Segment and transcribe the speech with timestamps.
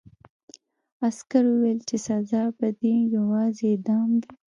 [1.07, 4.29] عسکر وویل چې سزا به دې یوازې اعدام وي